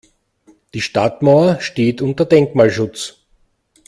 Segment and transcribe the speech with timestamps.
[0.73, 3.19] Die Stadtmauer steht unter Denkmalschutz.